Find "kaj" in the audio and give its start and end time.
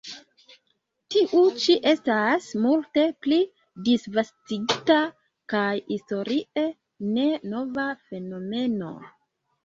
5.53-5.67